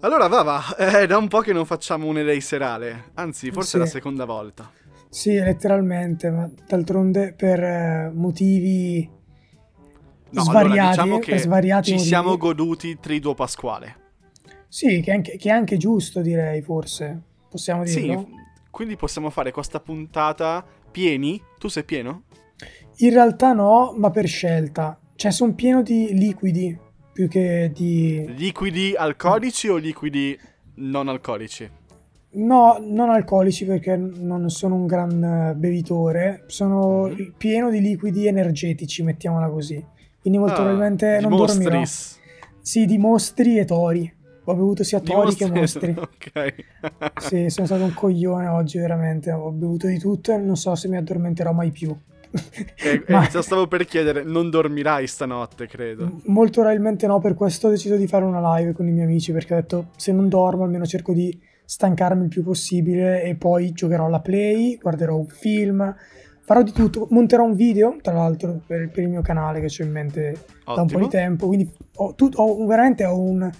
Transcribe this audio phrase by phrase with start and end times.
[0.00, 3.76] Allora, Vava, è da un po' che non facciamo un LA serale, anzi, forse Sì.
[3.76, 4.70] è la seconda volta.
[5.08, 9.08] Sì, letteralmente, ma d'altronde per eh, motivi
[10.30, 12.08] No, svariati, allora, diciamo per che svariati ci motivi.
[12.10, 13.96] siamo goduti Triduo Pasquale.
[14.68, 17.22] Sì, che è, anche, che è anche giusto, direi, forse.
[17.48, 18.26] Possiamo dirlo?
[18.28, 18.34] Sì,
[18.70, 21.40] quindi possiamo fare questa puntata pieni.
[21.58, 22.24] Tu sei pieno?
[22.98, 24.98] In realtà no, ma per scelta.
[25.14, 26.78] Cioè, sono pieno di liquidi
[27.16, 28.26] più che di...
[28.36, 30.38] Liquidi alcolici o liquidi
[30.74, 31.66] non alcolici?
[32.32, 36.42] No, non alcolici perché non sono un gran bevitore.
[36.48, 37.32] Sono Mhm.
[37.38, 39.82] pieno di liquidi energetici, mettiamola così.
[40.20, 41.64] Quindi molto Ah, probabilmente non dimostri.
[41.64, 41.84] dormirò.
[42.60, 44.14] Sì, di mostri e tori.
[44.48, 46.44] Ho bevuto sia tori che Dimostri- mostri.
[46.44, 46.54] ok.
[47.16, 49.32] Sì, sono stato un coglione oggi, veramente.
[49.32, 51.96] Ho bevuto di tutto e non so se mi addormenterò mai più.
[52.76, 56.20] E, e Ma lo stavo per chiedere, non dormirai stanotte, credo.
[56.26, 59.32] molto probabilmente no, per questo ho deciso di fare una live con i miei amici
[59.32, 63.72] perché ho detto se non dormo almeno cerco di stancarmi il più possibile e poi
[63.72, 65.94] giocherò alla play, guarderò un film,
[66.42, 69.84] farò di tutto, monterò un video tra l'altro per, per il mio canale che ho
[69.84, 70.32] in mente
[70.64, 71.00] da un po' Ottimo.
[71.00, 73.50] di tempo, quindi ho, tu- ho- veramente ho un...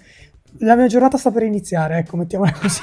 [0.59, 2.81] La mia giornata sta per iniziare, ecco, mettiamola così.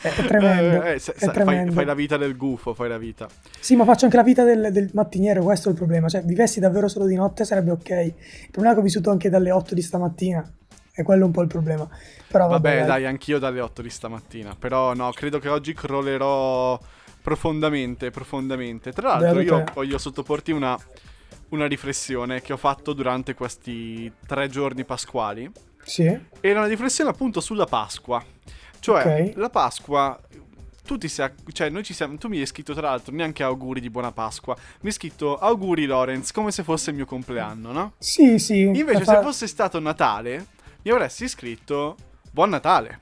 [0.00, 1.72] È tremendo, Eh, eh, se- è sai, fai, tremendo.
[1.72, 3.28] fai la vita del gufo, fai la vita.
[3.60, 6.08] Sì, ma faccio anche la vita del, del mattiniero, questo è il problema.
[6.08, 7.90] Cioè, vivessi davvero solo di notte sarebbe ok.
[7.90, 8.14] Il
[8.50, 10.52] problema è che ho vissuto anche dalle 8 di stamattina.
[10.92, 11.88] E quello è un po' il problema.
[12.26, 13.06] Però vabbè, Vabbè, dai.
[13.06, 14.56] anch'io dalle 8 di stamattina.
[14.58, 16.78] Però no, credo che oggi crollerò
[17.22, 18.92] profondamente, profondamente.
[18.92, 20.76] Tra l'altro, Beato io voglio sottoporti una,
[21.50, 25.50] una riflessione che ho fatto durante questi tre giorni pasquali.
[25.90, 28.22] Sì, Era una riflessione appunto sulla Pasqua.
[28.78, 29.36] Cioè, Ok.
[29.36, 30.18] la Pasqua.
[30.86, 33.80] Tu, ti sei, cioè, noi ci siamo, tu mi hai scritto tra l'altro neanche auguri
[33.80, 34.54] di buona Pasqua.
[34.82, 37.92] Mi hai scritto auguri Lorenz come se fosse il mio compleanno, no?
[37.98, 38.60] sì, sì.
[38.62, 40.46] Invece, fa- se fosse stato Natale,
[40.82, 41.96] mi avresti scritto
[42.32, 43.00] Buon Natale.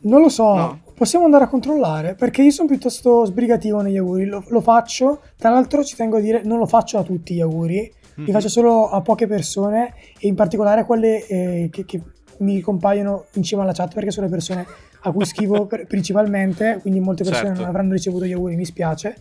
[0.00, 0.80] Non lo so, No.
[0.94, 2.14] possiamo andare a controllare.
[2.14, 4.26] Perché io sono piuttosto sbrigativo negli auguri.
[4.26, 5.22] Lo, lo faccio.
[5.36, 7.92] Tra l'altro, ci tengo a dire, non lo faccio a tutti gli auguri.
[8.18, 8.32] Li Mhm.
[8.32, 9.94] faccio solo a poche persone.
[10.18, 12.02] E in particolare a quelle eh, che, che
[12.38, 13.94] mi compaiono in cima alla chat.
[13.94, 14.66] Perché sono le persone
[15.02, 16.78] a cui scrivo principalmente.
[16.80, 17.60] Quindi molte persone Certo.
[17.60, 19.16] non avranno ricevuto gli auguri, mi spiace.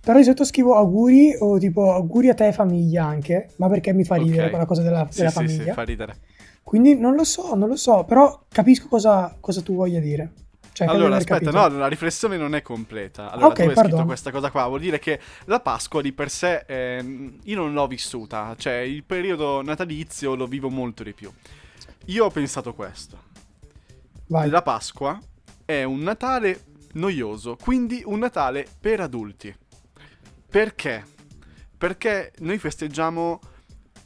[0.00, 3.50] Però di solito scrivo auguri o tipo auguri a te e famiglia anche.
[3.56, 4.50] Ma perché mi fa ridere Ok.
[4.50, 5.72] quella cosa della, Sì, della sì, sì, famiglia.
[5.74, 6.16] fa ridere.
[6.62, 8.04] Quindi non lo so, non lo so.
[8.04, 10.30] Però capisco cosa, cosa tu voglia dire.
[10.72, 11.68] Cioè, Allora, aspetta, capito.
[11.68, 13.30] no, la riflessione non è completa.
[13.30, 16.30] Allora, Ok, tu hai scritto questa cosa qua, vuol dire che la Pasqua di per
[16.30, 21.30] sé ehm, io non l'ho vissuta, cioè il periodo natalizio lo vivo molto di più.
[22.06, 23.30] Io ho pensato questo.
[24.28, 24.48] Vai.
[24.48, 25.18] La Pasqua
[25.64, 29.54] è un Natale noioso, quindi un Natale per adulti.
[30.48, 31.04] Perché?
[31.76, 33.40] Perché noi festeggiamo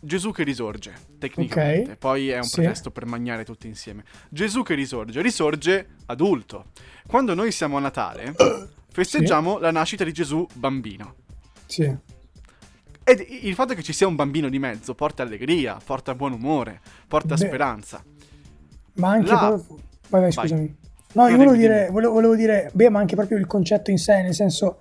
[0.00, 1.92] Gesù che risorge, tecnicamente.
[1.92, 1.96] Ok.
[1.98, 2.56] Poi è un Sì.
[2.60, 4.04] pretesto per mangiare tutti insieme.
[4.28, 6.66] Gesù che risorge, risorge adulto.
[7.06, 8.34] Quando noi siamo a Natale,
[8.92, 11.14] festeggiamo la nascita di Gesù bambino.
[11.66, 11.94] Sì.
[13.08, 16.80] Ed il fatto che ci sia un bambino di mezzo porta allegria, porta buon umore,
[17.06, 18.02] porta Beh, speranza.
[18.94, 19.76] Ma anche Là- proprio-
[20.08, 20.32] Vai, vai, Vai.
[20.32, 20.76] scusami.
[21.12, 23.98] No, No, io volevo dire, volevo, volevo dire, beh, ma anche proprio il concetto in
[23.98, 24.78] sé, nel senso,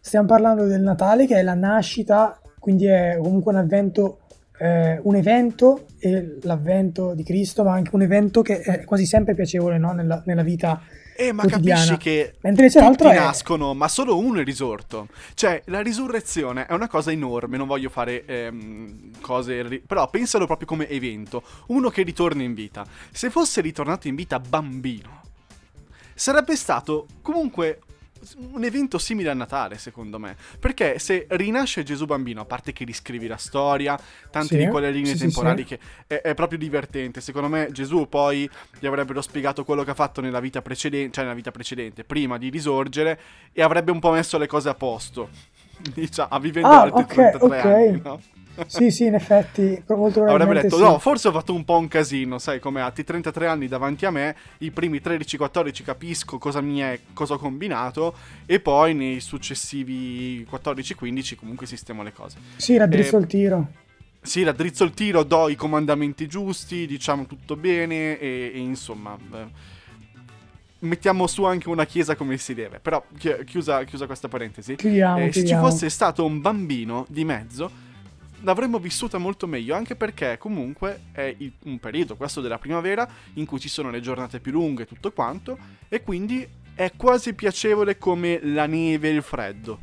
[0.00, 4.20] stiamo parlando del Natale che è la nascita, quindi è comunque un avvento,
[4.58, 9.34] eh, un evento, e l'avvento di Cristo, ma anche un evento che è quasi sempre
[9.34, 9.92] piacevole no?
[9.92, 10.80] nella, nella vita
[11.16, 11.80] Eh, ma quotidiana.
[11.80, 13.14] capisci che Mentre invece tutti è...
[13.18, 15.08] nascono, ma solo uno è risorto.
[15.34, 19.62] Cioè, la risurrezione è una cosa enorme, non voglio fare ehm, cose...
[19.62, 21.42] ri- Però pensalo proprio come evento.
[21.68, 22.86] Uno che ritorna in vita.
[23.10, 25.20] Se fosse ritornato in vita bambino,
[26.14, 27.80] sarebbe stato comunque
[28.36, 30.36] un evento simile a Natale, secondo me.
[30.58, 33.98] Perché se rinasce Gesù bambino, a parte che riscrivi la storia,
[34.30, 35.68] tante Sì, di quelle linee sì, temporali sì.
[35.68, 37.20] che è, è proprio divertente.
[37.20, 38.48] Secondo me Gesù poi
[38.78, 42.38] gli avrebbero spiegato quello che ha fatto nella vita precedente, cioè nella vita precedente, prima
[42.38, 43.20] di risorgere,
[43.52, 45.28] e avrebbe un po' messo le cose a posto.
[45.94, 47.64] Diciamo, vivendo Ah, altri ok, 33 ok.
[47.64, 48.20] anni, no?
[48.66, 50.82] Sì, sì, in effetti, Avrebbe detto, sì.
[50.82, 54.10] no, forse ho fatto un po' un casino, sai, come a 33 anni davanti a
[54.10, 58.14] me, i primi 13-14 capisco cosa mi è, cosa ho combinato,
[58.46, 62.38] e poi nei successivi 14-15 comunque sistemo le cose.
[62.56, 63.68] Sì, raddrizzo eh, il tiro.
[64.20, 69.16] Sì, raddrizzo il tiro, do i comandamenti giusti, diciamo tutto bene, e, e insomma...
[69.34, 69.76] eh,
[70.80, 74.76] Mettiamo su anche una chiesa come si deve, però chi- chiusa, chiusa questa parentesi.
[74.76, 75.68] Chiudiamo, Eh, se ci chiudiamo.
[75.68, 77.68] fosse stato un bambino di mezzo,
[78.42, 83.46] l'avremmo vissuta molto meglio, anche perché comunque è il- un periodo, questo della primavera, in
[83.46, 85.58] cui ci sono le giornate più lunghe e tutto quanto,
[85.88, 89.80] e quindi è quasi piacevole come la neve e il freddo.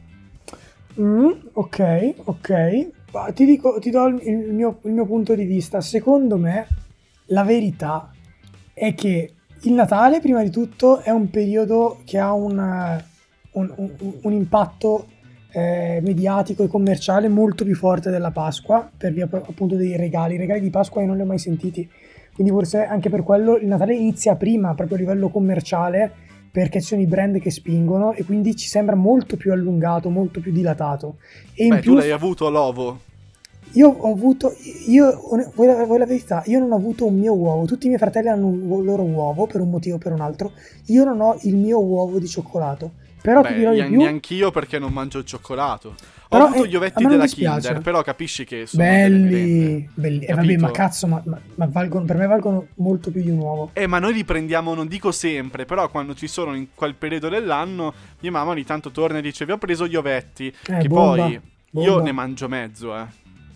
[0.99, 2.87] Mm, ok, ok.
[3.33, 5.81] Ti dico, ti do il il mio, il mio punto di vista.
[5.81, 6.67] Secondo me,
[7.27, 8.11] la verità
[8.73, 12.57] è che il Natale, prima di tutto, è un periodo che ha un,
[13.51, 15.07] un, un, un impatto
[15.55, 20.33] eh, mediatico e commerciale molto più forte della Pasqua, per via appunto dei regali.
[20.33, 21.89] I regali di Pasqua io non li ho mai sentiti,
[22.33, 26.11] quindi forse anche per quello il Natale inizia prima, proprio a livello commerciale,
[26.51, 30.41] perché ci sono i brand che spingono e quindi ci sembra molto più allungato, molto
[30.41, 31.19] più dilatato.
[31.53, 32.99] E in Beh, più tu l'hai avuto l'ovo.
[33.75, 34.53] io ho avuto,
[34.87, 35.21] io,
[35.53, 37.99] vuoi la, vuoi la verità, io non ho avuto un mio uovo, tutti i miei
[37.99, 40.51] fratelli hanno un loro uovo per un motivo o per un altro,
[40.87, 43.03] io non ho il mio uovo di cioccolato.
[43.25, 45.89] Però ti Beh, dirò di più, neanch'io perché non mangio il cioccolato.
[45.89, 47.25] Ho Però, avuto eh, gli ovetti della.
[47.25, 50.25] Kinder, però capisci che sono belli, belli.
[50.25, 53.37] Eh, vabbè, ma cazzo, ma, ma- ma valgono, per me valgono molto più di un
[53.39, 53.69] uovo.
[53.73, 57.29] Eh, ma noi li prendiamo, non dico sempre, però quando ci sono in quel periodo
[57.29, 60.47] dell'anno, mia mamma ogni tanto torna e dice: Vi ho preso gli ovetti.
[60.67, 61.41] Eh, che bomba, poi io
[61.71, 62.01] bomba.
[62.03, 63.05] ne mangio mezzo, eh.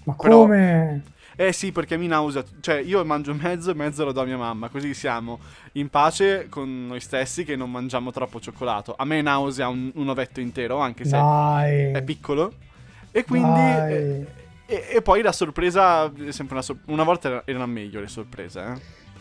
[0.04, 1.04] Ma però- come?
[1.42, 2.44] Eh sì, perché mi nausea.
[2.60, 4.68] Cioè, io mangio mezzo e mezzo lo do a mia mamma.
[4.68, 5.40] Così siamo
[5.74, 8.94] in pace con noi stessi che non mangiamo troppo cioccolato.
[8.98, 11.92] A me nausea un, un ovetto intero, anche se Dai.
[11.94, 12.52] è piccolo.
[13.12, 13.60] E quindi.
[13.60, 14.26] Eh,
[14.66, 16.92] E, e poi la sorpresa è sempre una sorpresa.
[16.92, 18.60] Una volta era- erano meglio le sorprese,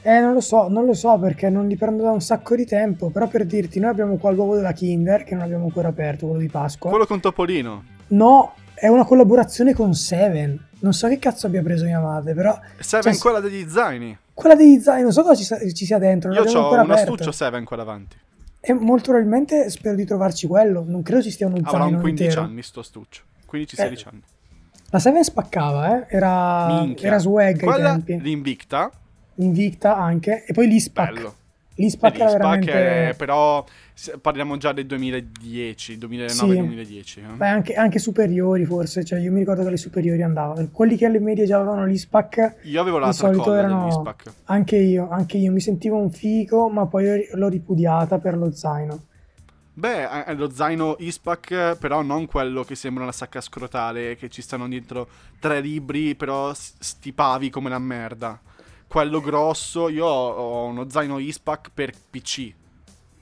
[0.03, 0.17] eh.
[0.17, 2.67] Eh, non lo so, non lo so perché non li prendo da un sacco di
[2.67, 3.11] tempo.
[3.11, 6.41] Però per dirti, noi abbiamo qua l'uovo della Kinder che non abbiamo ancora aperto, quello
[6.41, 6.91] di Pasqua.
[6.91, 7.85] Quello con Topolino.
[8.09, 10.67] No, è una collaborazione con Seven.
[10.81, 14.17] Non so che cazzo abbia preso mia madre, però Seven Cioè, quella degli zaini.
[14.33, 16.33] quella degli zaini, non so cosa ci, ci sia dentro.
[16.33, 16.93] Io ho un aperto.
[17.13, 18.17] astuccio Seven qua davanti.
[18.61, 20.85] E molto probabilmente spero di trovarci quello.
[20.87, 22.43] Non credo ci stia Avrà zaino un 15 intero.
[22.47, 23.23] anni sto astuccio.
[23.51, 24.23] 15-16 Eh, anni.
[24.91, 26.07] La Seven spaccava, eh?
[26.09, 27.09] Era, Minchia.
[27.09, 28.21] era swag ai Quella, tempi.
[28.21, 28.91] l'Invicta,
[29.37, 30.45] Invicta anche.
[30.47, 31.13] E poi l'Ispac.
[31.13, 31.35] bello.
[31.79, 32.73] L'Ispac era L'ISPA veramente...
[33.11, 33.65] è- però
[33.95, 37.19] se- parliamo già del 2010, 2009-2010.
[37.19, 37.23] eh.
[37.37, 39.05] Beh, anche, anche superiori forse.
[39.05, 40.69] Cioè, io mi ricordo che alle superiori andavano.
[40.73, 42.57] Quelli che alle medie già avevano l'Ispac...
[42.63, 44.33] Io avevo la solito erano- dell'ISPAC.
[44.45, 45.53] Anche io, anche io.
[45.53, 49.05] Mi sentivo un figo, ma poi l'ho ripudiata per lo zaino.
[49.79, 54.67] Beh, lo zaino ISPAC, però non quello che sembra una sacca scrotale, che ci stanno
[54.67, 55.07] dietro
[55.39, 58.41] tre libri, però stipavi come la merda.
[58.89, 62.53] Quello grosso, io ho ho uno zaino ISPAC per PC.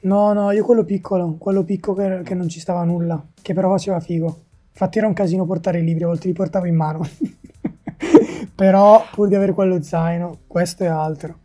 [0.00, 3.70] No, no, io quello piccolo, quello piccolo che, che non ci stava nulla, che però
[3.70, 4.42] faceva figo.
[4.70, 7.00] Infatti era un casino portare i libri, a volte li portavo in mano.
[8.54, 11.38] però pur di avere quello zaino, questo e altro.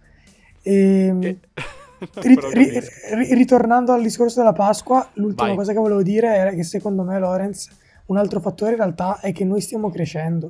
[0.61, 1.39] Ehm, E-
[2.21, 3.15] ri- Però ri- capisco.
[3.15, 5.55] ri- ritornando al discorso della Pasqua, l'ultima Vai.
[5.57, 7.69] cosa che volevo dire era che secondo me, Lorenz,
[8.07, 10.49] un altro fattore in realtà è che noi stiamo crescendo.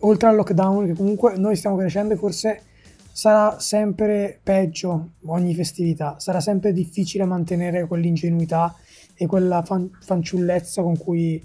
[0.00, 2.62] Oltre al lockdown, che comunque noi stiamo crescendo e forse
[3.10, 8.76] sarà sempre peggio ogni festività, sarà sempre difficile mantenere quell'ingenuità
[9.14, 11.44] e quella fan- fanciullezza con cui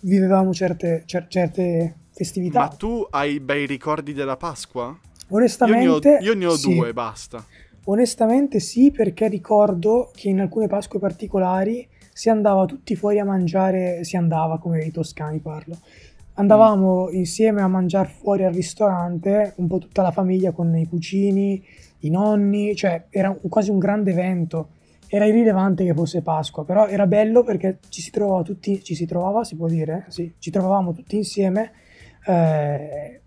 [0.00, 2.58] vivevamo certe, cer- certe festività.
[2.60, 4.86] Ma tu hai bei ricordi della Pasqua?
[4.86, 4.98] Io ne
[5.32, 6.74] ho, Onestamente, io ne ho sì.
[6.74, 7.44] due, basta.
[7.84, 14.04] Onestamente sì, perché ricordo che in alcune Pasque particolari si andava tutti fuori a mangiare,
[14.04, 15.78] si andava come i toscani parlo,
[16.34, 21.62] andavamo insieme a mangiare fuori al ristorante, un po' tutta la famiglia con i cugini,
[22.00, 24.68] i nonni, cioè era un- quasi un grande evento.
[25.08, 29.04] Era irrilevante che fosse Pasqua, però era bello perché ci si trovava tutti, ci si
[29.04, 31.72] trovava, si può dire, sì, ci trovavamo tutti insieme
[32.26, 33.20] eh,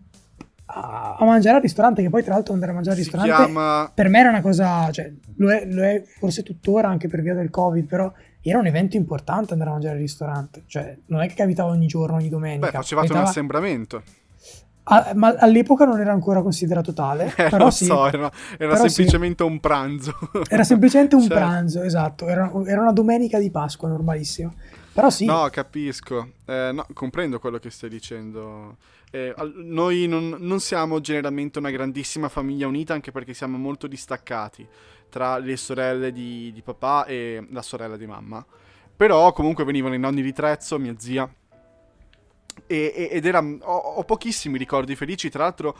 [0.65, 3.43] a, a mangiare al ristorante, che poi tra l'altro andare a mangiare al Si ristorante
[3.43, 3.91] chiama...
[3.93, 7.35] per me era una cosa, cioè, lo è, lo è forse tuttora anche per via
[7.35, 8.11] del Covid, però
[8.49, 10.63] era un evento importante andare a mangiare al ristorante.
[10.67, 12.67] Cioè, non è che capitava ogni giorno, ogni domenica.
[12.67, 14.03] Beh, facevate un Capitava- assembramento.
[14.87, 17.85] Ah, ma all'epoca non era ancora considerato tale, Eh, però sì.
[17.85, 18.89] so, era, era Però sì.
[18.89, 20.13] semplicemente un pranzo.
[20.47, 22.27] Era semplicemente un Cioè, pranzo, esatto.
[22.27, 24.53] Era, era una domenica di Pasqua, normalissimo.
[24.93, 26.33] Però sì, No, capisco.
[26.45, 28.77] Eh, no, comprendo quello che stai dicendo.
[29.09, 29.33] Eh,
[29.63, 34.67] noi non, non siamo generalmente una grandissima famiglia unita, anche perché siamo molto distaccati
[35.09, 38.45] tra le sorelle di, di papà e la sorella di mamma.
[38.95, 41.29] Però comunque venivano i nonni di Trezzo, mia zia.
[42.67, 45.77] E- ed era, ho, ho pochissimi ricordi felici, tra l'altro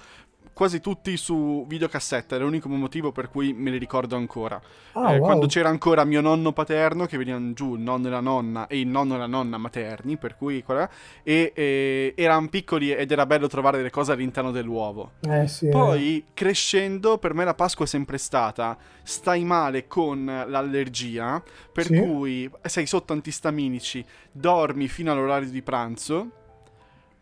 [0.55, 4.55] quasi tutti su videocassetta, è l'unico motivo per cui me li ricordo ancora.
[4.93, 5.25] Ah, Eh, wow.
[5.25, 8.79] Quando c'era ancora mio nonno paterno che venivano giù, il nonno e la nonna e
[8.79, 10.89] il nonno e la nonna materni, per cui quella-
[11.23, 15.11] e, e erano piccoli ed era bello trovare delle cose all'interno dell'uovo.
[15.27, 15.71] Eh sì, eh.
[15.71, 21.43] Poi crescendo, per me la Pasqua è sempre stata stai male con l'allergia,
[21.73, 21.99] per Sì.
[21.99, 26.29] cui sei sotto antistaminici, dormi fino all'orario di pranzo.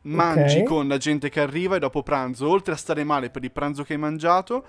[0.04, 0.64] Mangi Ok.
[0.66, 3.84] con la gente che arriva e dopo pranzo, oltre a stare male per il pranzo
[3.84, 4.66] che hai mangiato,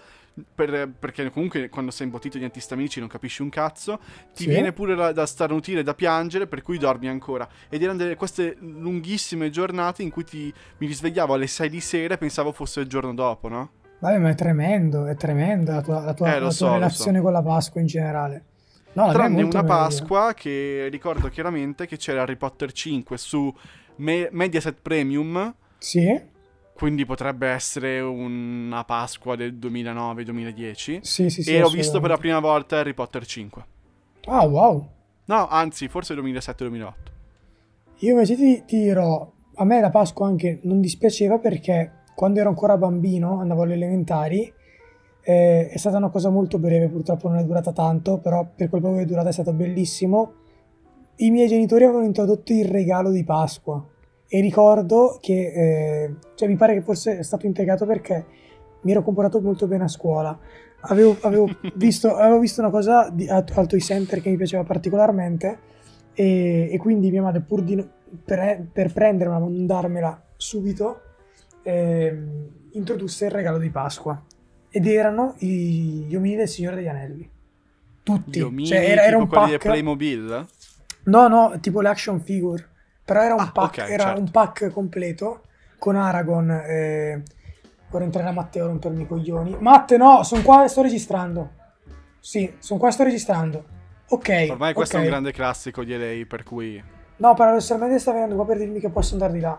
[0.54, 3.98] per- perché comunque quando sei imbottito di antistaminici non capisci un cazzo,
[4.32, 4.48] ti Sì.
[4.48, 7.48] viene pure da, da starnutire, da piangere, per cui dormi ancora.
[7.68, 12.14] Ed erano delle, queste lunghissime giornate in cui ti, mi risvegliavo alle 6 di sera
[12.14, 13.70] e pensavo fosse il giorno dopo, no?
[13.98, 16.72] Vabbè, ma è tremendo, è tremenda la tua, la tua, Eh, la tua so, lo
[16.74, 17.22] relazione so.
[17.24, 18.44] con la Pasqua in generale.
[18.92, 19.64] No, Tranne una meglio.
[19.64, 23.52] Pasqua che ricordo chiaramente che c'era Harry Potter 5 su
[23.96, 26.20] Me- Mediaset Premium, Sì,
[26.74, 30.98] quindi potrebbe essere una Pasqua del 2009-2010.
[31.00, 31.54] sì, sì, sì.
[31.54, 33.64] e ho visto per la prima volta Harry Potter 5.
[34.26, 34.88] Ah, wow.
[35.26, 36.92] No, anzi, forse 2007-2008.
[37.98, 42.48] Io invece ti, ti dirò, a me la Pasqua anche non dispiaceva perché quando ero
[42.48, 44.52] ancora bambino, andavo alle elementari,
[45.22, 48.82] eh, è stata una cosa molto breve, purtroppo non è durata tanto, però per quel
[48.82, 50.34] poco che è durata è stato bellissimo.
[51.16, 53.84] I miei genitori avevano introdotto il regalo di Pasqua
[54.26, 58.24] e ricordo che, eh, cioè mi pare che fosse stato integrato perché
[58.82, 60.36] mi ero comportato molto bene a scuola.
[60.86, 64.64] Avevo, avevo visto, avevo visto una cosa di, al al Toy Center che mi piaceva
[64.64, 65.58] particolarmente
[66.14, 67.86] e, e quindi mia madre pur di
[68.24, 71.00] per, per prendermela ma non darmela subito
[71.62, 74.22] ehm, introdusse il regalo di Pasqua
[74.68, 77.30] ed erano i- gli omini del Signore degli Anelli
[78.04, 80.46] tutti Gli omini, cioè era, era un pack Playmobil?
[81.04, 82.66] No no tipo l'action figure
[83.04, 84.20] però era un Ah, pack ok, era certo.
[84.20, 85.42] un pack completo
[85.78, 87.22] con Aragorn eh,
[87.90, 91.50] ora entrerà Matteo a rompermi i coglioni Matte no sono qua e sto registrando
[92.20, 93.64] sì sono qua e sto registrando
[94.08, 96.82] ok Ormai questo è un grande classico di lei, per cui...
[97.16, 99.58] no paradossalmente sta venendo qua per dirmi che posso andare di là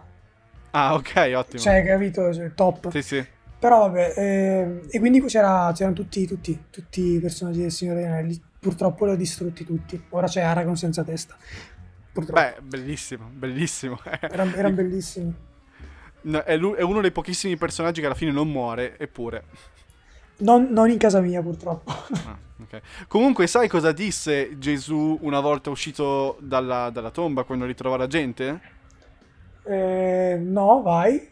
[0.77, 1.61] Ah, ok, ottimo.
[1.61, 2.33] Cioè, capito?
[2.33, 2.89] Cioè, top.
[2.89, 3.25] Sì, sì.
[3.57, 8.09] Però vabbè, ehm, e quindi c'era- c'erano tutti, tutti, tutti i personaggi del Signore degli
[8.09, 8.43] Anelli.
[8.65, 10.05] Purtroppo li ho distrutti tutti.
[10.09, 11.37] Ora c'è Aragorn senza testa.
[12.11, 12.41] Purtroppo.
[12.41, 13.99] Beh, bellissimo, bellissimo.
[14.21, 15.35] Erano erano bellissimi.
[16.21, 19.43] No, è, è uno dei pochissimi personaggi che alla fine non muore, eppure.
[20.37, 21.91] Non, non in casa mia, purtroppo.
[21.91, 23.05] Ah, ok.
[23.07, 28.61] Comunque, sai cosa disse Gesù una volta uscito dalla, dalla tomba quando ritrova la gente?
[29.63, 31.29] Eh, no, vai.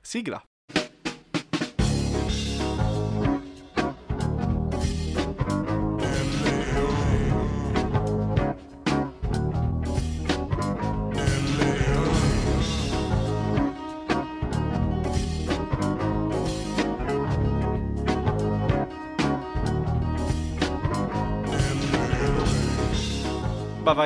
[0.00, 0.40] Sigla.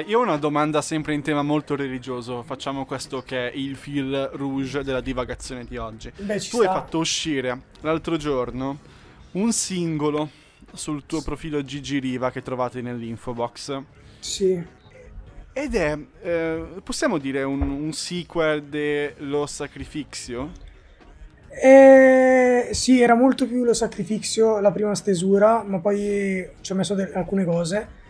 [0.06, 2.42] Io ho una domanda sempre in tema molto religioso.
[2.42, 6.10] Facciamo questo che è il fil rouge della divagazione di oggi.
[6.16, 6.72] Beh, Tu hai sta.
[6.72, 8.78] fatto uscire l'altro giorno
[9.32, 10.28] un singolo
[10.72, 13.80] sul tuo profilo Gigi Riva che trovate nell'info box.
[14.20, 14.62] Sì.
[15.52, 20.50] Ed è, eh, possiamo dire, un, un sequel de Lo Sacrificio?
[21.62, 26.94] Eh, sì, era molto più lo sacrificio la prima stesura, ma poi ci ho messo
[26.94, 28.02] de- alcune cose.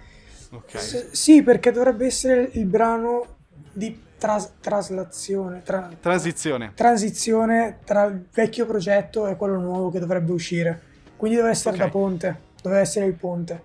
[0.55, 0.77] Ok.
[0.79, 3.37] S- sì, perché dovrebbe essere il brano
[3.73, 6.73] di tras- traslazione, tra- Transizione.
[6.75, 10.81] transizione tra il vecchio progetto e quello nuovo che dovrebbe uscire.
[11.17, 11.83] Quindi deve essere Ok.
[11.83, 13.65] da ponte, deve essere il ponte.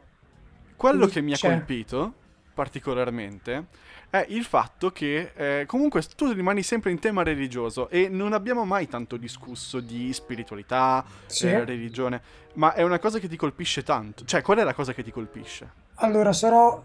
[0.75, 1.49] Quello Quindi che mi ha c'è.
[1.49, 2.13] colpito
[2.53, 3.65] particolarmente
[4.09, 8.65] è il fatto che eh, comunque tu rimani sempre in tema religioso e non abbiamo
[8.65, 11.47] mai tanto discusso di spiritualità, Sì.
[11.47, 12.21] eh, religione,
[12.55, 14.25] ma è una cosa che ti colpisce tanto.
[14.25, 15.87] Cioè, qual è la cosa che ti colpisce?
[16.01, 16.81] Allora, sarò,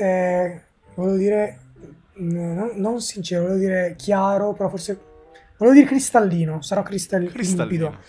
[0.00, 0.60] eh,
[0.94, 1.58] volevo dire,
[2.14, 4.98] non, non sincero, volevo dire chiaro, però forse,
[5.58, 7.84] volevo dire cristallino, sarò cristalli- Cristallino.
[7.88, 8.04] limpido.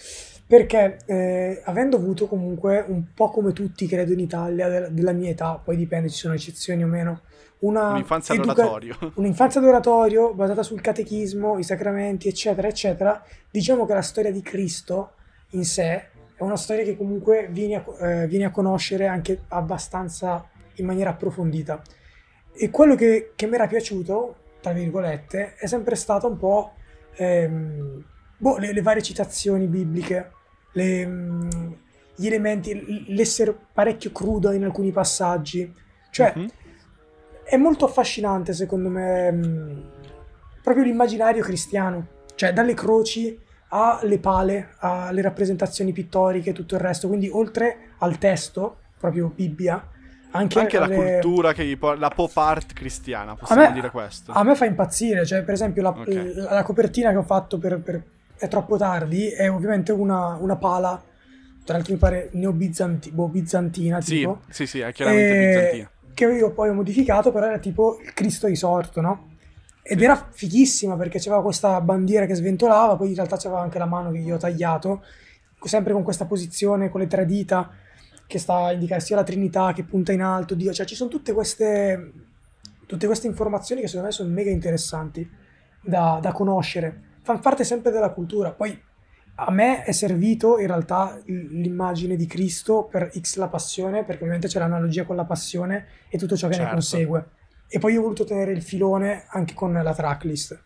[0.47, 5.29] Perché eh, avendo avuto comunque un po' come tutti, credo in Italia, del- della mia
[5.29, 7.21] età, poi dipende, ci sono eccezioni o meno,
[7.59, 9.11] una Un'infanzia educa- all'oratorio.
[9.15, 13.21] Un'infanzia d'oratorio basata sul catechismo, i sacramenti, eccetera, eccetera.
[13.51, 15.11] Diciamo che la storia di Cristo
[15.51, 20.47] in sé è una storia che comunque vieni a, eh, vieni a conoscere anche abbastanza
[20.75, 21.81] in maniera approfondita.
[22.53, 26.73] E quello che, che mi era piaciuto, tra virgolette, è sempre stato un po'
[27.15, 28.03] ehm,
[28.37, 30.31] boh, le, le varie citazioni bibliche,
[30.73, 31.71] le, mm,
[32.15, 35.73] gli elementi, l'essere parecchio crudo in alcuni passaggi.
[36.11, 36.47] Cioè, Mhm.
[37.43, 39.91] è molto affascinante secondo me mh,
[40.61, 43.39] proprio l'immaginario cristiano, cioè dalle croci
[43.69, 49.89] alle pale, alle rappresentazioni pittoriche e tutto il resto, quindi oltre al testo, proprio Bibbia,
[50.31, 53.89] anche, Anche la alle- cultura che gli por- la pop art cristiana, possiamo me- dire
[53.89, 54.31] questo.
[54.31, 56.31] A me fa impazzire, cioè per esempio la, Ok.
[56.35, 58.03] la- la copertina che ho fatto per, per
[58.39, 61.01] È troppo tardi è ovviamente una, una pala,
[61.65, 64.41] tra l'altro mi pare neobizanti- boh, bizantina Sì, tipo.
[64.49, 65.91] sì, sì, è chiaramente Eh, bizantina.
[66.13, 69.29] Che io poi ho modificato, però era tipo il Cristo risorto, no?
[69.89, 73.85] Ed era fighissima perché c'aveva questa bandiera che sventolava, poi in realtà c'aveva anche la
[73.85, 75.01] mano che io ho tagliato,
[75.63, 77.71] sempre con questa posizione, con le tre dita,
[78.27, 80.73] che sta a indicare sia la Trinità che punta in alto, Dio.
[80.73, 82.11] Cioè ci sono tutte queste,
[82.85, 85.27] tutte queste informazioni che secondo me sono mega interessanti
[85.81, 87.03] da, da conoscere.
[87.21, 88.51] Fanno parte sempre della cultura.
[88.51, 88.77] Poi
[89.35, 94.49] a me è servito in realtà l'immagine di Cristo per X la passione, perché ovviamente
[94.49, 96.67] c'è l'analogia con la passione e tutto ciò che certo.
[96.67, 97.29] ne consegue.
[97.67, 100.63] E poi ho voluto tenere il filone anche con la tracklist.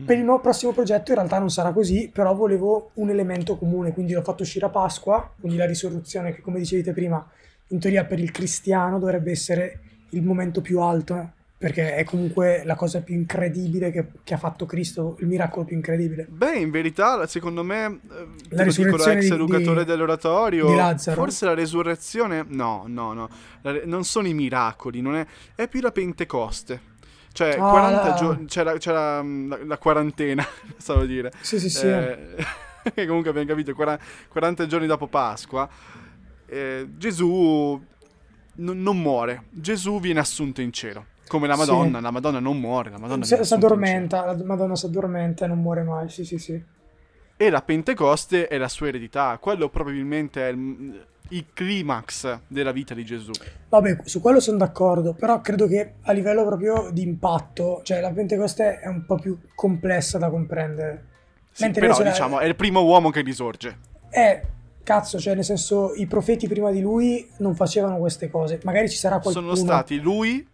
[0.00, 0.04] Mm.
[0.04, 3.92] Per il nuovo prossimo progetto in realtà non sarà così, però volevo un elemento comune,
[3.92, 7.24] quindi l'ho fatto uscire a Pasqua, quindi la risurrezione che come dicevate prima,
[7.68, 12.76] in teoria per il cristiano dovrebbe essere il momento più alto perché è comunque la
[12.76, 16.24] cosa più incredibile che, che, ha fatto Cristo, il miracolo più incredibile.
[16.30, 21.54] Beh, in verità, secondo me, eh, la risurrezione ex educatore di, dell'oratorio, di forse la
[21.54, 23.28] resurrezione, no, no, no,
[23.86, 26.96] non sono i miracoli, è, è, più la Pentecoste.
[27.32, 28.14] Cioè, ah, 40 la...
[28.14, 30.46] giorni, c'è, la, c'è la, la, quarantena,
[30.78, 31.32] stavo a dire.
[31.40, 31.86] Sì, sì, sì.
[31.86, 32.36] Eh,
[32.94, 35.68] che comunque abbiamo capito, 40, 40 giorni dopo Pasqua,
[36.46, 37.84] eh, Gesù
[38.54, 41.16] n- non muore, Gesù viene assunto in cielo.
[41.28, 42.02] Come la Madonna, sì.
[42.02, 45.82] la Madonna non muore, la Madonna si, addormenta, la Madonna si addormenta e non muore
[45.82, 46.60] mai, sì sì sì.
[47.36, 52.94] E la Pentecoste è la sua eredità, quello probabilmente è il, il climax della vita
[52.94, 53.30] di Gesù.
[53.68, 58.10] Vabbè, su quello sono d'accordo, però credo che a livello proprio di impatto, cioè la
[58.10, 61.04] Pentecoste è un po' più complessa da comprendere.
[61.52, 63.78] Sì, però diciamo, è il primo uomo che risorge.
[64.10, 64.42] Eh,
[64.82, 68.58] cazzo, cioè nel senso i profeti prima di lui non facevano queste cose.
[68.62, 69.54] Magari ci sarà qualcuno...
[69.54, 70.46] Sono stati lui,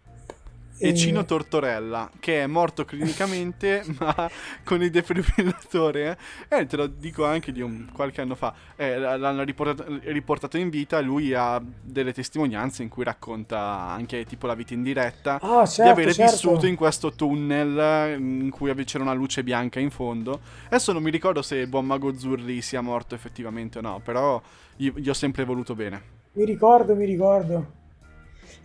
[0.77, 4.29] e Cino Tortorella, che è morto clinicamente, ma
[4.63, 6.17] con il defibrillatore.
[6.49, 6.59] Eh?
[6.59, 8.53] eh, te lo dico anche di un, qualche anno fa.
[8.75, 10.99] Eh, l'hanno riportato, riportato, in vita.
[10.99, 15.83] Lui ha delle testimonianze in cui racconta anche tipo la vita in diretta ah, certo,
[15.83, 16.31] di avere certo.
[16.31, 20.39] vissuto in questo tunnel in cui c'era una luce bianca in fondo.
[20.65, 24.41] Adesso non mi ricordo se il buon mago Zurli sia morto effettivamente o no, però
[24.75, 26.13] gli, gli ho sempre voluto bene.
[26.33, 27.83] Mi ricordo, mi ricordo.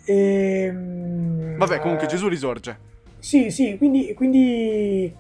[0.05, 2.89] E, ehm, Vabbè, comunque Gesù risorge.
[3.19, 5.15] Sì, sì, quindi, quindi,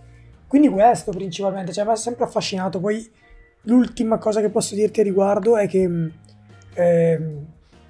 [0.47, 2.81] quindi questo principalmente, cioè mi ha sempre affascinato.
[2.81, 3.09] Poi
[3.63, 6.11] l'ultima cosa che posso dirti a riguardo è che
[6.75, 7.21] eh,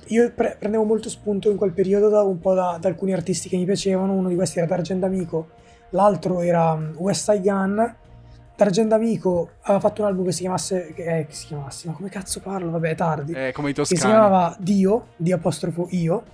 [0.07, 3.49] io pre- prendevo molto spunto in quel periodo da un po' da, da, alcuni artisti
[3.49, 5.51] che mi piacevano, uno di questi era D'Argent Amico,
[5.91, 7.97] l'altro era West Side Gun.
[8.57, 11.95] D'Argent Amico aveva fatto un album che si chiamasse, che, eh, che si chiamasse, ma
[11.95, 12.73] come cazzo parlo?
[12.73, 13.33] Vabbè, è tardi.
[13.33, 14.01] Eh, come i toscani.
[14.01, 16.25] Che si chiamava Dio, di apostrofo Io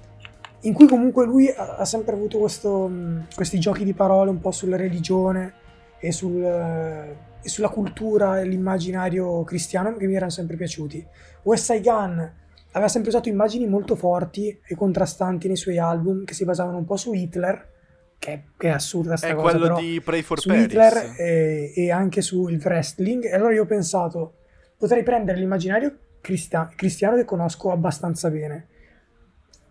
[0.60, 2.90] in cui comunque lui ha, sempre avuto questo,
[3.34, 5.54] questi giochi di parole un po' sulla religione
[5.98, 11.06] e, sul, e sulla cultura e l'immaginario cristiano che mi erano sempre piaciuti.
[11.42, 12.32] West Side Gun
[12.72, 16.84] aveva sempre usato immagini molto forti e contrastanti nei suoi album che si basavano un
[16.84, 17.74] po' su Hitler,
[18.18, 19.56] che, che è assurda sta è cosa.
[19.56, 20.64] È quello di Pray for su Paris.
[20.64, 23.24] Hitler e, e, anche sul wrestling.
[23.24, 24.34] E allora io ho pensato,
[24.76, 28.68] potrei prendere l'immaginario cristiano, cristiano che conosco abbastanza bene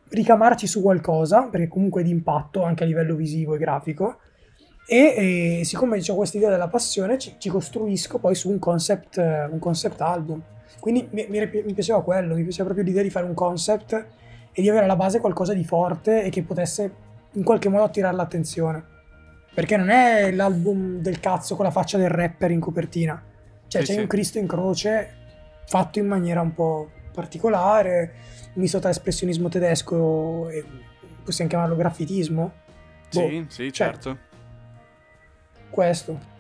[0.10, 4.18] ricamarci su qualcosa, perché comunque è di impatto anche a livello visivo e grafico,
[4.88, 9.18] e, e siccome ho questa idea della passione ci, ci, costruisco poi su un concept,
[9.18, 10.42] un concept album.
[10.80, 14.06] Quindi mi, mi, mi, piaceva quello, mi piaceva proprio l'idea di fare un concept
[14.52, 16.94] e di avere alla base qualcosa di forte e che potesse
[17.32, 18.84] in qualche modo attirare l'attenzione.
[19.54, 23.22] Perché non è l'album del cazzo con la faccia del rapper in copertina.
[23.68, 24.00] Cioè sì, c'è sì.
[24.00, 25.10] un Cristo in croce
[25.66, 28.14] fatto in maniera un po' particolare,
[28.54, 30.64] misto tra espressionismo tedesco e
[31.24, 32.54] possiamo chiamarlo graffitismo.
[33.10, 34.18] Sì, boh, sì, cioè, certo.
[35.70, 36.34] Questo.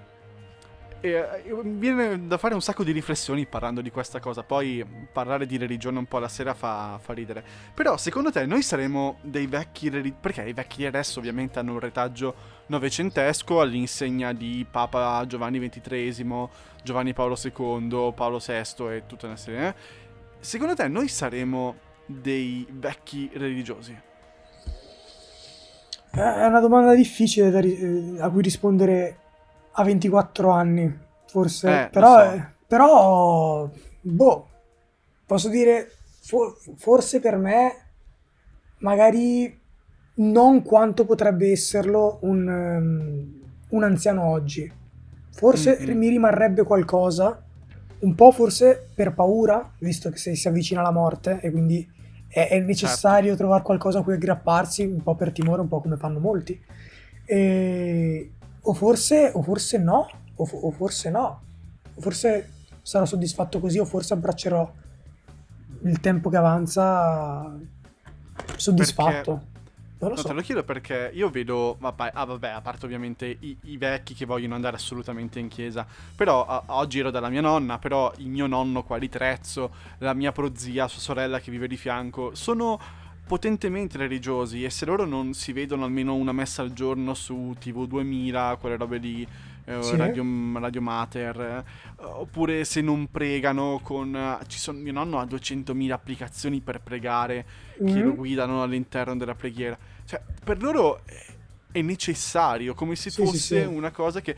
[1.06, 5.46] E, eh, viene da fare un sacco di riflessioni parlando di questa cosa, poi parlare
[5.46, 7.44] di religione un po' la sera fa, fa ridere.
[7.74, 10.20] Però secondo te noi saremo dei vecchi religiosi?
[10.20, 16.48] Perché i vecchi adesso ovviamente hanno un retaggio novecentesco all'insegna di Papa Giovanni XXIII,
[16.84, 19.76] Giovanni Paolo II, Paolo VI e tutta una serie.
[20.46, 20.48] Eh?
[20.48, 23.98] Secondo te noi saremo dei vecchi religiosi?
[26.12, 29.18] È una domanda difficile ri- a cui rispondere
[29.72, 31.84] a 24 anni, forse.
[31.84, 32.32] Eh, però, so.
[32.32, 33.70] Eh, però,
[34.02, 34.48] boh,
[35.26, 37.74] posso dire, for- forse per me,
[38.78, 39.60] magari
[40.18, 44.72] non quanto potrebbe esserlo un, um, un anziano oggi.
[45.32, 45.98] Forse mm-hmm.
[45.98, 47.45] mi rimarrebbe qualcosa,
[48.06, 51.88] un po' forse per paura, visto che si avvicina alla morte e quindi
[52.28, 53.38] è, è necessario certo.
[53.38, 56.60] trovare qualcosa a cui aggrapparsi, un po' per timore, un po' come fanno molti.
[57.26, 61.42] E, o, forse, o forse no, o, o forse no,
[61.96, 62.52] o forse
[62.84, 64.72] sarò soddisfatto così, o forse abbraccerò
[65.84, 67.58] il tempo che avanza
[68.56, 69.32] soddisfatto.
[69.32, 69.55] Perché
[69.98, 70.28] non lo no, so.
[70.28, 74.14] te lo chiedo perché io vedo, vabbè, ah, vabbè a parte ovviamente i, i, vecchi
[74.14, 78.28] che vogliono andare assolutamente in chiesa, però a, oggi ero dalla mia nonna, però il
[78.28, 82.80] mio nonno qua di Trezzo, la mia prozia, sua sorella che vive di fianco, sono
[83.26, 87.88] potentemente religiosi e se loro non si vedono almeno una messa al giorno su TV
[87.88, 89.28] 2000, quelle robe lì, eh,
[89.66, 89.96] Sì.
[89.96, 90.24] Radio,
[90.60, 91.64] Radio Mater, eh,
[92.04, 94.16] oppure se non pregano con...
[94.16, 97.46] eh, ci sono, mio nonno ha 200.000 applicazioni per pregare
[97.78, 98.04] che Mhm.
[98.04, 99.78] lo guidano all'interno della preghiera.
[100.06, 101.02] Cioè, per loro
[101.72, 103.66] è- necessario, come se Sì, fosse sì.
[103.68, 104.36] una cosa che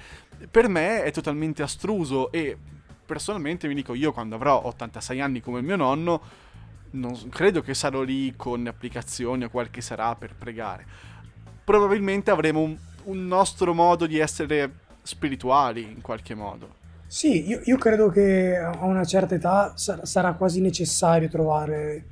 [0.50, 2.58] per me è totalmente astruso e
[3.06, 6.22] personalmente mi dico io quando avrò 86 anni come mio nonno
[6.92, 10.86] non credo che sarò lì con applicazioni o quel che sarà per pregare.
[11.64, 14.72] Probabilmente avremo un, un nostro modo di essere
[15.08, 16.76] spirituali in qualche modo.
[17.08, 22.06] Sì, io, io credo che a una certa età sar- sarà quasi necessario trovare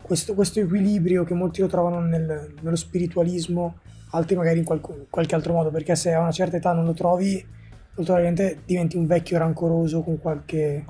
[0.00, 3.78] questo, questo equilibrio che molti lo trovano nel- nello spiritualismo,
[4.12, 6.94] altri magari in qualcu- qualche altro modo, perché se a una certa età non lo
[6.94, 7.44] trovi,
[7.96, 10.84] molto probabilmente diventi un vecchio rancoroso con qualche...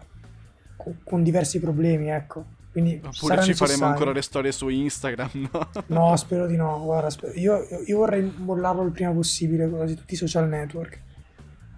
[0.77, 2.55] con, con diversi problemi, ecco.
[2.77, 3.55] Quindi Oppure ci necessario.
[3.55, 5.69] faremo ancora le storie su Instagram, no?
[5.87, 6.79] No, spero di no.
[6.85, 11.01] Guarda, sper- io, io vorrei mollarlo il prima possibile, quasi tutti i social network.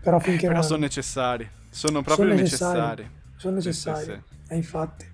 [0.09, 1.47] Però finché Però sono necessari.
[1.69, 2.79] Sono proprio necessari.
[2.79, 3.11] necessari.
[3.37, 4.05] sono Sì, sì, necessari.
[4.05, 4.53] sì.
[4.55, 5.07] Eh, infatti.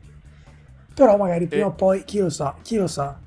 [0.94, 3.18] Però magari prima E- o poi, chi lo sa, chi lo sa.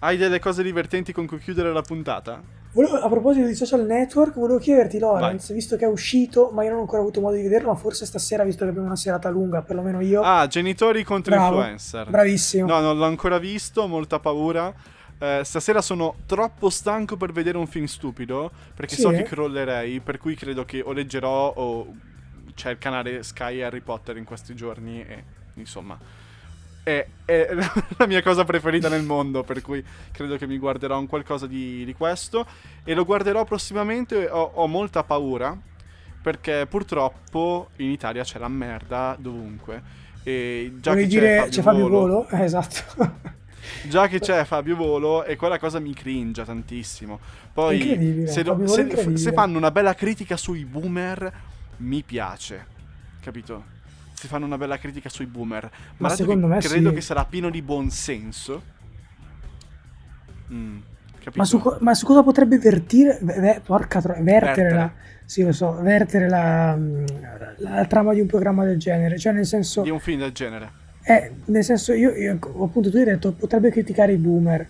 [0.00, 2.40] Hai delle cose divertenti con cui chiudere la puntata?
[2.72, 5.56] Volevo- a proposito di social network, volevo chiederti, Lorenz, Vai.
[5.56, 8.06] visto che è uscito, ma io non ho ancora avuto modo di vederlo, ma forse
[8.06, 10.22] stasera, visto che abbiamo una serata lunga, perlomeno io.
[10.22, 12.08] Ah, genitori contro Bravo, influencer.
[12.08, 12.66] Bravissimo.
[12.68, 14.72] No, non l'ho ancora visto, molta paura.
[15.18, 19.00] Eh, stasera sono troppo stanco per vedere un film stupido, perché Sì?
[19.00, 21.94] so che crollerei, per cui credo che o leggerò o
[22.54, 25.98] c'è il canale Sky Harry Potter in questi giorni e insomma
[26.82, 27.48] è, è
[27.98, 31.84] la mia cosa preferita nel mondo, per cui credo che mi guarderò un qualcosa di,
[31.84, 32.46] di questo
[32.84, 35.56] e lo guarderò prossimamente, ho, ho molta paura
[36.20, 40.06] perché purtroppo in Italia c'è la merda dovunque.
[40.22, 42.28] E già Volevi che c'è dire Fabio c'è Fabio Volo- Volo?
[42.28, 43.36] Eh, esatto.
[43.88, 47.18] Già che c'è Fabio Volo e quella cosa mi cringia tantissimo.
[47.52, 51.32] Poi se, lo- se- se fanno una bella critica sui boomer,
[51.78, 52.66] mi piace.
[53.20, 53.76] Capito?
[54.12, 55.62] Se fanno una bella critica sui boomer.
[55.98, 56.94] Ma, Ma secondo me credo sì.
[56.96, 58.62] che sarà pieno di buonsenso.
[60.52, 60.78] Mm,
[61.18, 61.36] capito?
[61.36, 63.18] Ma su, ma su cosa potrebbe vertire?
[63.22, 64.74] ve- ve- porca tro- vertere Vertere.
[64.74, 64.92] la.
[65.24, 67.04] Sì, lo so, vertere la, mm,
[67.58, 69.18] la, la trama di un programma del genere.
[69.18, 69.82] Cioè, nel senso.
[69.82, 70.86] Di un film del genere.
[71.10, 74.68] Eh, nel senso, io, io- appunto, tu hai detto potrebbe criticare i boomer.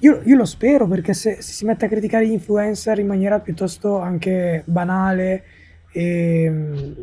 [0.00, 3.40] Io, io lo spero perché se, se si mette a criticare gli influencer in maniera
[3.40, 5.44] piuttosto anche banale
[5.90, 6.94] e,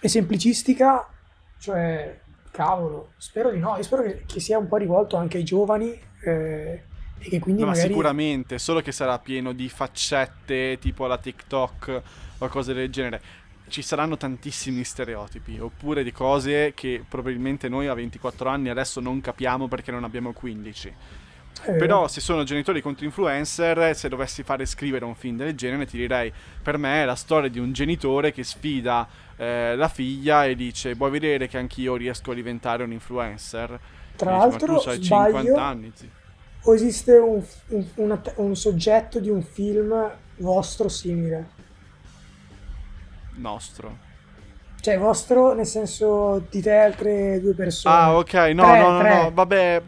[0.00, 1.08] e semplicistica,
[1.58, 2.18] cioè,
[2.52, 3.76] cavolo, spero di no.
[3.76, 5.90] Io spero che, che sia un po' rivolto anche ai giovani
[6.24, 6.82] eh,
[7.18, 7.88] e che quindi No, ma magari.
[7.88, 12.02] sicuramente, solo che sarà pieno di faccette tipo la TikTok
[12.38, 13.20] o cose del genere.
[13.70, 19.20] Ci saranno tantissimi stereotipi, oppure di cose che probabilmente noi a 24 anni adesso non
[19.20, 20.88] capiamo perché non abbiamo 15.
[21.62, 21.76] è vero.
[21.78, 25.96] Però se sono genitori contro influencer, se dovessi fare scrivere un film del genere, ti
[25.98, 30.54] direi, per me è la storia di un genitore che sfida eh, la figlia e
[30.56, 33.80] dice, vuoi vedere che anch'io riesco a diventare un influencer?
[34.16, 35.92] Tra l'altro, tu hai sbaglio, 50 anni,
[36.62, 41.59] o esiste un, un- una- un soggetto di un film vostro simile?
[43.40, 43.98] Nostro.
[44.80, 47.94] Cioè, vostro nel senso di te altre due persone.
[47.94, 49.04] Ah, ok, no, Tre, no, no, tre.
[49.04, 49.82] no, vabbè.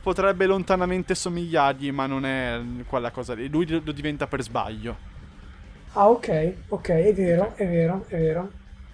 [0.00, 3.48] Potrebbe lontanamente somigliargli, ma non è quella cosa lì.
[3.48, 4.98] Lui lo diventa per sbaglio.
[5.94, 6.28] Ah, ok,
[6.68, 8.52] ok, è vero, è vero, è vero.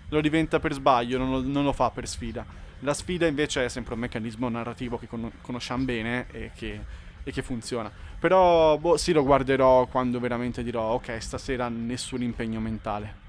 [0.08, 2.44] Lo diventa per sbaglio, non lo, non lo fa per sfida.
[2.80, 6.86] La sfida invece è sempre un meccanismo narrativo che con- conosciamo bene e che,
[7.22, 7.92] e che funziona.
[8.18, 13.19] Però, boh, sì, lo guarderò quando veramente dirò, ok, stasera nessun impegno mentale.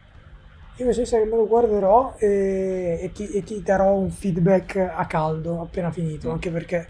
[0.78, 4.78] Io invece sai che me lo guarderò e, e ti, e ti darò un feedback
[4.78, 6.32] a caldo appena finito, Mm.
[6.34, 6.90] anche perché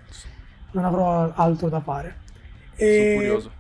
[0.72, 2.16] non avrò altro da fare.
[2.76, 3.52] Sono E curioso.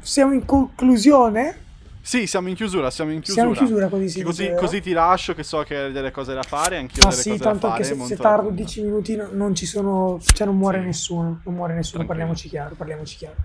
[0.00, 1.62] siamo in conclusione.
[2.00, 3.46] Sì, siamo in chiusura, siamo in chiusura.
[3.46, 6.34] Siamo in chiusura così si Così, così ti lascio che so che hai delle cose
[6.34, 7.72] da fare, anch'io ho Ma delle sì, cose da tanto fare.
[7.72, 8.56] anche se, monto se la tardo punta.
[8.56, 10.86] 10 minuti no- non ci sono, cioè non muore Sì.
[10.86, 12.06] nessuno, non muore nessuno, Tranquillo.
[12.06, 13.36] parliamoci chiaro, parliamoci chiaro.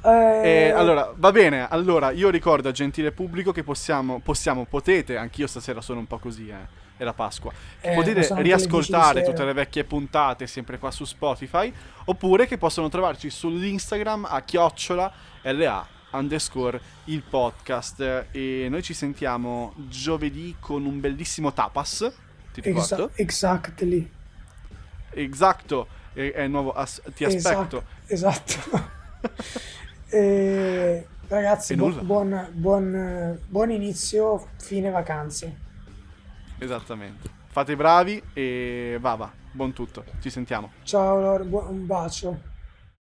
[0.00, 0.08] Sì.
[0.08, 5.46] Eh, E allora, va bene, allora io ricordo gentile pubblico che possiamo, possiamo potete, anch'io
[5.46, 8.56] stasera sono un po' così, eh, è la Pasqua, che Eh, potete sono anche le
[8.56, 11.72] 10 di riascoltare tutte le vecchie puntate sempre qua su Spotify,
[12.06, 19.74] oppure che possono trovarci sull'Instagram a chiocciola LA underscore il podcast e noi ci sentiamo
[19.88, 22.12] giovedì con un bellissimo tapas,
[22.52, 23.10] ti exa- ricordo?
[23.16, 24.10] exactly.
[25.10, 27.84] Esatto, è, è nuovo, as- ti aspetto.
[28.06, 28.52] Esatto.
[28.60, 29.02] esatto.
[30.14, 35.56] E, ragazzi, bu- buon, buon, buon inizio, fine vacanze.
[36.58, 37.28] Esattamente.
[37.48, 40.70] Fate i bravi e va va, buon tutto, ci sentiamo.
[40.84, 42.38] Ciao, Lore, bu- un bacio.